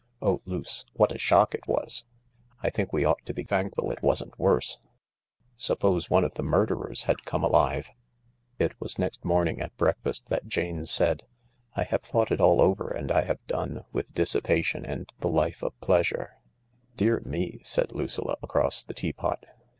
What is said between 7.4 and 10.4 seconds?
alive I "•*••• s It was next morning at breakfast